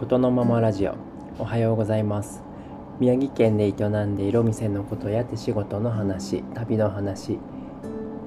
[0.00, 0.94] ことのままラジオ。
[1.38, 2.42] おはようございます。
[3.00, 3.72] 宮城県で営
[4.06, 7.38] んでいるお店のことや手仕事の話旅の話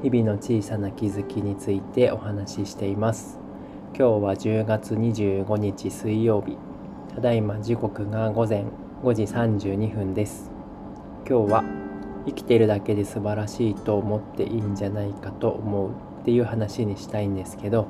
[0.03, 3.39] 日々の小さな気づきについてお話ししています。
[3.97, 6.59] 今日は10月25日水曜日。
[7.15, 8.65] ただいま時刻が午前
[9.01, 10.51] 5時32分です。
[11.27, 11.63] 今日は
[12.27, 15.89] 生きてるだけで素晴らしいと思っていいんじゃないかと思う
[16.21, 17.87] っていう話にしたいんですけど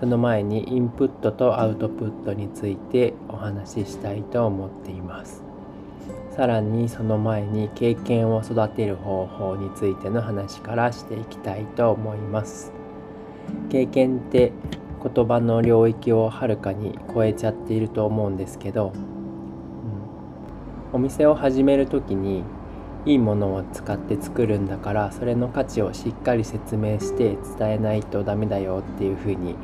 [0.00, 5.42] その前にインプットとアウトプットについてお話ししたいと思っています。
[6.36, 12.72] さらにその前に経験を育てる方法についての話からしていきたいと思います。
[13.70, 14.52] 経験って
[15.02, 18.92] 言葉の領域をはるかに超えちゃっていると思うんですけど、
[20.92, 22.42] うん、お店を始める時に
[23.06, 29.56] いいものを使って作るんだからそれの価値をしっかり説明して伝えないとダメだよっていうふうに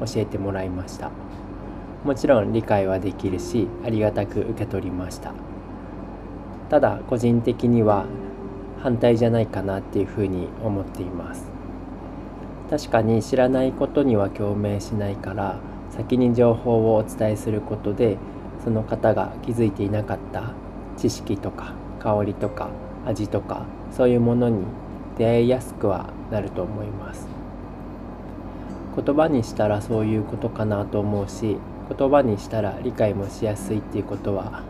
[0.00, 1.10] 教えてもらいました。
[2.04, 5.32] もちろん理解はできるしありがたく受け取りました。
[6.68, 8.06] ただ個人的には
[8.82, 11.50] 反対じゃないかなっていうふうに思っています。
[12.68, 15.58] 確かに知らないことには共鳴しないから
[15.90, 18.16] 先に情報をお伝えすることで
[18.64, 20.54] その方が気づいていなかった
[20.96, 22.70] 知識とか香りとか
[23.06, 24.64] 味とかそういうものに
[25.18, 27.33] 出会いやすくはなると思います。
[28.96, 31.56] 言葉にしたらそういうことかなと思うし
[31.96, 34.62] 言葉にしたら理解もしやすいっていうことは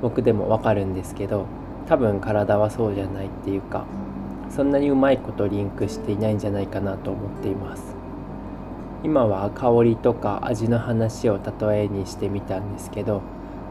[0.00, 1.46] 僕でもわかるんですけど
[1.88, 3.84] 多分体はそうじゃないっていうか
[4.50, 7.96] そんなにうまいことリンクしていないんじゃないかなと思っています。
[9.02, 13.20] 今は香りとか味の話を例えにしてみたんですけど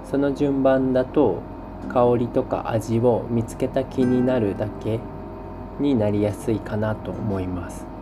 [0.04, 1.42] その順番だと
[1.90, 5.00] 香りとか味を見つけた気になるだけ
[5.80, 7.93] になりやすいかなと思います。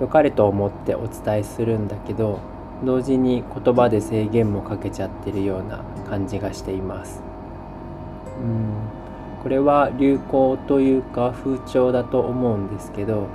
[0.00, 2.38] 良かれと思ってお伝えするんだけど
[2.84, 7.22] 同時に言葉で制限もかけちゃってるような感じがしています。
[8.40, 8.98] うん。
[9.42, 13.26] これは流行というか風潮だと思うんですけど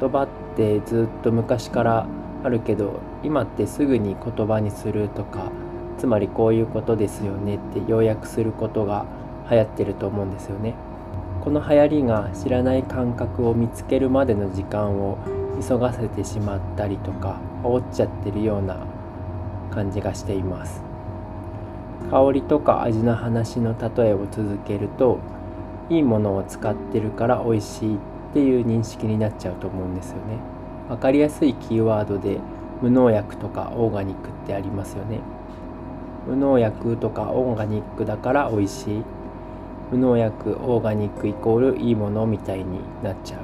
[0.00, 2.06] 言葉ってずっと昔から
[2.44, 5.50] あるけど今ってすぐに言葉にするとか
[5.98, 9.06] つまりこういうことですよねって要約することが
[9.50, 10.74] 流行ってると思うんですよね。
[11.42, 15.16] この流行りが知らない感覚を見つけるまでの時間を
[15.60, 18.78] 急がせてしまったりとか煽っちゃってるような
[19.70, 20.82] 感じがしています。
[22.10, 25.18] 香りとか味の話の例えを続けると
[25.88, 27.98] いいものを使ってるから美味しいっ
[28.32, 30.38] ていう認識になっちゃうと思うんですよね。
[30.88, 32.38] 分かりやすいキーワードで
[32.80, 35.20] 無農薬とかオーガニックってありますよね。
[36.28, 39.02] 無農薬とかオーガニックだから美味しい。
[39.90, 43.40] 無農薬オーガニックイコールいいものみたいになっちゃう。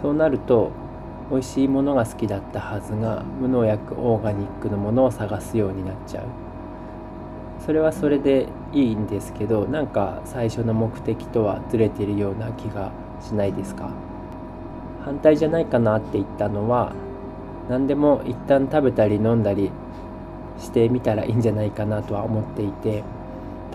[0.00, 0.70] そうなると
[1.30, 6.24] 美味しいものが好きだったはずが無農薬オーガニックのものを探すようになっちゃう。
[7.64, 13.90] それはそれでいいんですけどなんか最初の目的とはずれてるような気がしないですか？
[15.04, 16.92] 反対じゃないかなって言ったのは
[17.68, 19.72] 何でも一旦食べたり飲んだり
[20.58, 23.02] してみたらいいんじゃないかなとは思っていて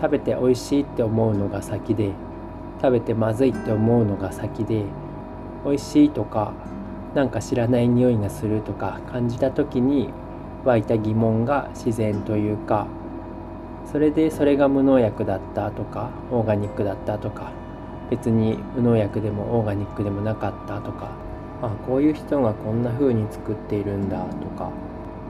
[0.00, 2.12] 食べて美味しいって思うのが先で
[2.80, 4.84] 食べてまずいって思うのが先で
[5.64, 6.54] 美味しいとか
[7.14, 10.10] なんか知らない匂いがするとか感じた時に
[10.64, 12.86] 湧いた疑問が自然というか
[13.90, 17.52] それでそれが無農薬だったとかオーガニックだったとか
[18.10, 21.10] 別に無農薬でもオーガニックでもなかったとか
[21.62, 24.70] あこういう人がこんな風に作っているんだとか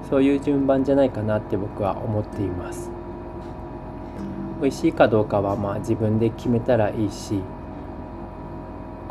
[0.08, 2.90] そういう順番じゃないかなって僕は思っています。
[4.60, 7.40] 美味しいかどうかはまあ自分で決めたらいいし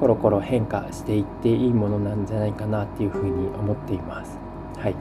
[0.01, 4.39] コロコロ変化していっていいものなんじゃないかなっていうふうに思っています。
[4.79, 4.95] はい、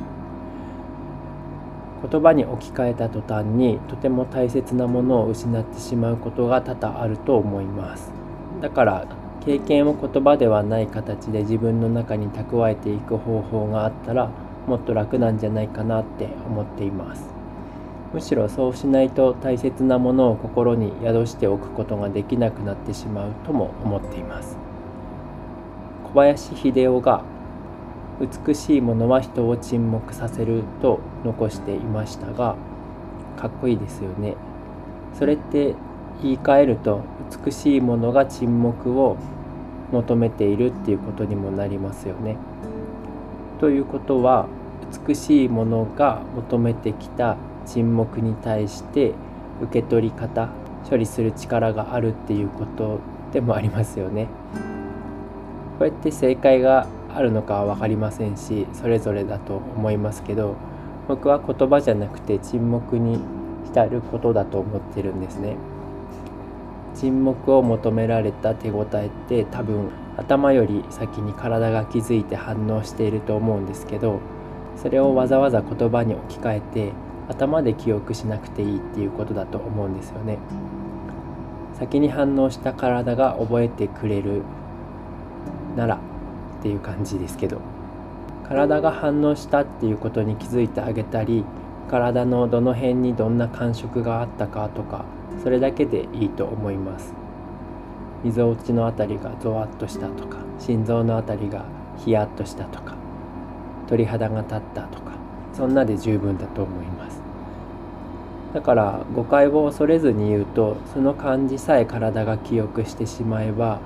[2.11, 8.13] 言葉に置き換えた途端にとても大切なものを失ってしまうことが多々あると思います。
[8.61, 9.07] だから
[9.41, 14.29] 経験を言葉ではない形で自分の中に蓄えていく方法があったら
[14.67, 17.25] もっと楽なんじゃないかなって思っています
[18.13, 24.60] むしろそうしないと大切なものを心に宿しておくことができなくなってしまうとも思っています
[26.13, 27.23] 小林秀夫が
[28.21, 32.57] 美しいものは人を沈黙させると残していましたが
[33.37, 34.37] かっこいいですよね
[35.19, 35.75] それって
[36.23, 37.03] 言い換えると
[37.45, 39.17] 美しいものが沈黙を
[39.93, 42.37] 求めているっていうことにもなりますよね。
[43.59, 44.47] ということは
[45.07, 47.37] 美しいものが求めてきた
[47.67, 49.15] 沈黙に対して
[49.63, 50.49] 受け取り方
[50.89, 53.01] 処理する力があるっていうこと
[53.33, 54.29] でもありますよね。
[55.81, 60.57] こうやって正解があるのかは分かりませんしそれぞれだと思いますけど
[61.09, 63.19] 僕は言葉じゃなくて沈黙に
[63.65, 65.57] 浸ることだと思ってるんですね。
[66.95, 69.89] 沈黙を求められた手応えって多分
[70.19, 74.21] 頭より先に体が気づいて反応していると思うんですけど
[74.77, 76.93] それをわざわざ言葉に置き換えて
[77.29, 80.37] 頭で記憶しなくていいっていうことだと思うんですよね。
[81.79, 84.43] 先に反応した体が覚えてくれる
[86.61, 87.61] っていう感じですけど。
[88.51, 91.45] 体が反応したっていうことに気づいてあげたり
[91.89, 95.05] 体のどの辺にどんな感触があったかとか
[95.45, 97.15] それだけでいいと思います。
[98.25, 101.65] みぞおちの辺りがゾワッとしたとか心臓の辺りが
[101.99, 102.97] ヒヤッとしたとか
[103.87, 105.13] 鳥肌が立ったとか
[105.53, 107.23] そんなで十分だと思います。
[108.53, 113.79] だから誤解を恐れずに言うとその感じさえ体が記憶してしまえば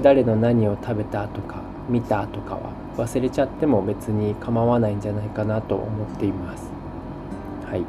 [0.00, 6.70] 誰の何を食べたとか見たとかは忘れちゃっても別に構わないんじゃないかなと思っています。
[7.66, 7.84] はい。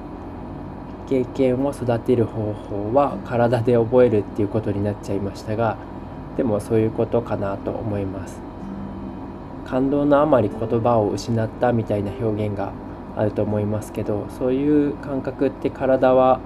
[1.07, 5.77] 経験を育てる方法は体で覚えるっていうことになっちゃいましたが
[6.35, 8.39] でもそういうことかなと思います。
[9.65, 12.71] 感動のあまり言葉を失ったみたいな表現が
[13.15, 16.39] あると思いますけどそういう感覚って体は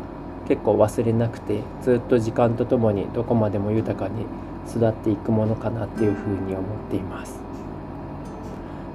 [0.48, 4.26] 結構忘れなくてずっと時間とともにどこまでも豊かに
[4.68, 7.40] 育っていくものかなっていうふうに思っています。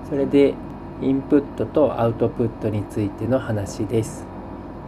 [0.08, 0.54] それで
[1.02, 4.24] インプットとアウトプットについての話です。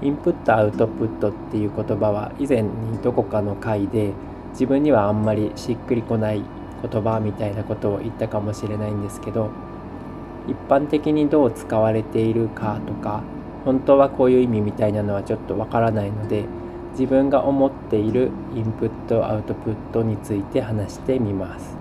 [0.03, 2.71] インプットアウトプットっていう言葉は以前に
[3.03, 4.13] どこかの回で
[4.53, 6.43] 自分にはあんまりしっくりこない
[6.83, 9.51] 言葉みたいなことを言ったかもしれないんですけど
[10.47, 13.23] 一般的にどう使われているかとか
[13.65, 16.45] 本当はこういう意味みたいなのはちょっとわからないので
[16.99, 21.77] 自分が思っているインプットアウトプットについて話してみます。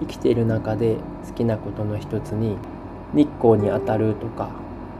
[0.00, 0.96] 生きている中で
[1.28, 2.56] 好きなことの一つに
[3.12, 4.48] 日光に当たるとか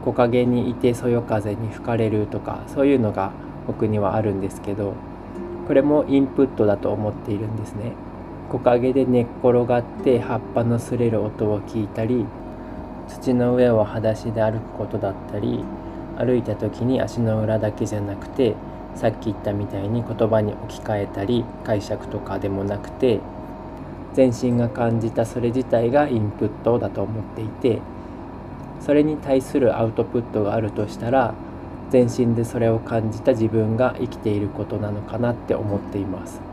[0.05, 3.31] 木陰にいてそよ風に吹かれるとかそういうのが
[3.65, 4.93] 僕にはあるんですけど
[5.67, 7.93] これもインプットだと思っているんですね。
[8.51, 12.25] 木陰で寝っ転がって葉っぱの擦れる音を聞いたり
[13.07, 15.63] 土の上を裸足で歩くことだったり
[16.17, 18.55] 歩いた時に足の裏だけじゃなくて
[18.95, 23.19] さっき言ったみたいに言葉に置き換えたり解釈とかでもなくて
[24.13, 27.81] 全身が感じたそれ自体がインプットだと思っていて
[28.81, 31.33] それに対するアウトプットがあるとしたら
[31.89, 36.51] 全身でそれを感じた自分が生きていることなのかなって思っています。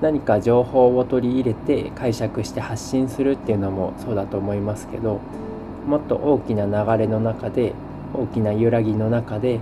[0.00, 5.20] 何か情報を取り入れて解釈して発信するっていうのもそうだと思いますけど
[5.86, 7.72] もっと大きな流れの中で
[8.12, 9.60] 大きな揺らぎの中で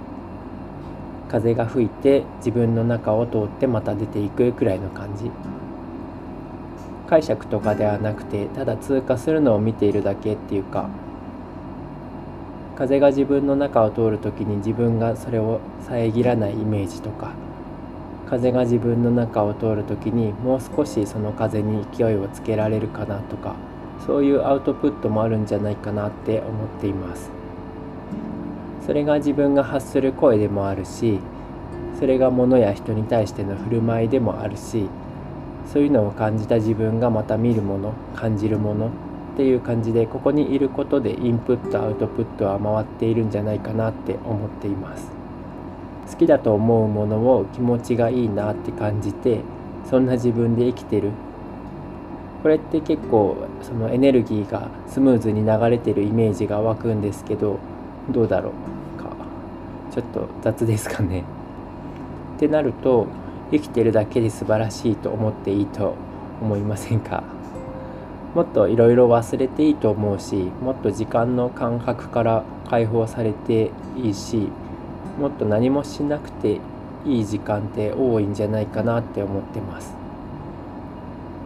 [1.32, 5.31] 風が吹いて自分の中を通ってまた出ていくくらいの感じ。
[7.08, 10.90] 解釈とかではなくてただ通過するのを見ているだけっていうか。
[12.76, 17.32] 風が自分の中を通る時に自分がそれを遮らないイメージとか。
[18.28, 23.56] 風が自分の中を通る時にもう少しその風に勢いをつけられるかなとか。
[24.06, 27.42] そういうアウトプットもあるんじゃないかなって思っています。
[28.87, 31.20] それが自分が発する声でもあるし
[31.99, 34.88] それが物や人に対しての振る舞いでもあるし
[35.73, 38.90] そういうのを感じた自分がまた見るもの感じるものっ
[39.37, 45.11] ていう感じでここにいることでインプットアウトプットは回っているんじゃないかなって思っています。
[46.11, 49.40] 好きだと思うものを気持ちがいいなって感じて
[49.88, 51.11] そんな自分で生きてる。
[52.42, 57.59] これって結構そのエネルギーがスムーズに流れてるイメージが湧くんですけど
[58.11, 58.52] どうだろ
[58.97, 59.11] うか。
[59.92, 61.25] ちょっと雑ですかね。
[62.37, 63.06] ってなると
[63.50, 65.94] 生きてるだけで素晴らしいと思っていいと
[66.40, 67.23] 思いませんか？
[68.35, 74.49] もっといろいろ忘れていいと思うしもっと時間の感覚から解放されていいし
[75.21, 76.59] もっと何もしなくて
[77.04, 79.94] いい時間って多いんじゃないかなって思ってます。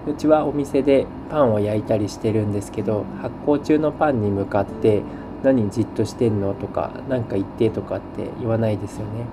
[0.06, 5.02] うちはお店でパンを焼いたりしてるんですけど発酵中のパンに向かって
[5.46, 6.54] 何じっとしてんの？
[6.54, 9.24] とか何か言ってとかって言わないですよね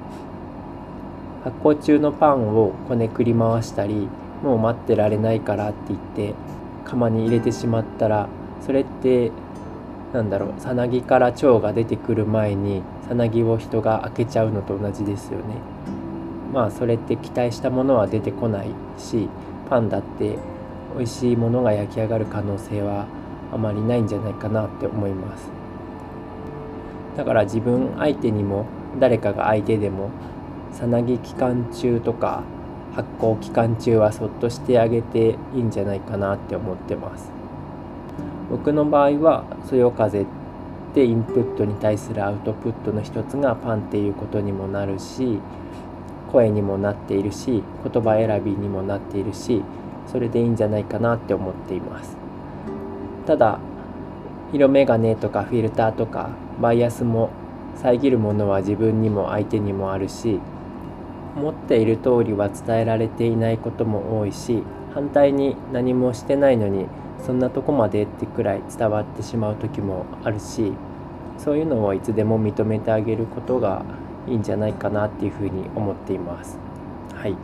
[1.43, 4.07] 発酵中のパンをこねくり回したり
[4.43, 6.35] もう待ってられないからって言って
[6.85, 8.29] 釜に入れてしまったら
[8.61, 9.31] それって
[10.13, 15.55] なんだろうさなぎから腸が出てくる前にさなぎを人が開けちゃうのと同じですよね。
[16.53, 19.27] まあそれって期待したものは出てこないし
[19.67, 20.37] パンだって
[20.95, 23.07] 美味しいものが焼き上がる可能性は
[23.51, 25.62] あまりないんじゃないかなって思います。
[27.15, 28.65] だから自分相手にも
[28.99, 30.09] 誰かが相手でも
[30.71, 32.43] さなぎ期間中とか
[32.95, 37.31] 発酵期間中はそっとしてあげていいんじゃないかなって思ってます。
[38.49, 40.25] 僕の場合はそよ風っ
[40.93, 45.39] てインプットに対するアウトプットの一つがパンっていうことにもなるし
[46.31, 49.63] 声にもなっているし言葉選びにもなっているし
[50.05, 52.15] それでいいんじゃないかなって思っています。
[53.25, 53.59] ただ
[54.51, 56.29] 色眼鏡とかフィルターとか
[56.61, 57.29] バイアスも
[57.75, 60.39] 遮るものは自分にも相手にもあるし
[61.35, 66.87] 思っている通りは伝えられていないことも多いし反対に何もしてないのに
[67.25, 70.73] そんなとこまでってくらい伝わってしまう時もあるし
[71.37, 73.83] そういうのをいつでも認めてあげることが
[74.27, 76.57] いいんじゃないかなっていうふうに思っています。
[77.15, 77.35] はい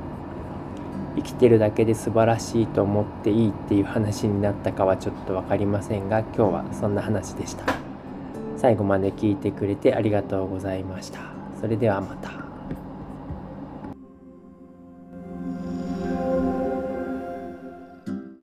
[1.16, 7.78] 生きてるだけで素晴らしいと思っていいっていう話になったかはちょっと分かりませんが今日はそんな話でした
[8.60, 11.20] 最後まで聞いてくれてありがとうございました。
[11.62, 12.49] それではまた。